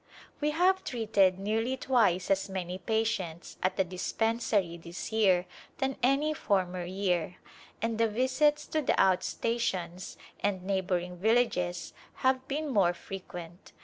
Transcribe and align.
We 0.39 0.49
have 0.49 0.83
treated 0.83 1.37
nearly 1.37 1.77
twice 1.77 2.31
as 2.31 2.49
many 2.49 2.79
patients 2.79 3.57
at 3.61 3.77
the 3.77 3.83
dispensary 3.83 4.75
this 4.75 5.11
year 5.11 5.45
than 5.77 5.95
any 6.01 6.33
former 6.33 6.83
year, 6.85 7.35
and 7.83 7.99
the 7.99 8.07
visits 8.09 8.65
to 8.69 8.81
the 8.81 8.99
out 8.99 9.23
stations 9.23 10.17
and 10.39 10.63
neighboring 10.63 11.17
villages 11.17 11.93
have 12.25 12.47
been 12.47 12.67
more 12.67 12.95
frequent. 12.95 13.73